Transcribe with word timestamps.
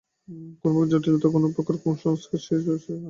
কোন 0.55 0.73
প্রকার 0.73 0.85
জটিলতা, 0.91 1.27
কোন 1.33 1.43
প্রকার 1.55 1.75
কুসংস্কার 1.83 2.09
সেই 2.39 2.59
চরিত্রে 2.59 2.67
দৃষ্ট 2.67 2.87
হয় 2.87 2.95
না। 2.95 2.99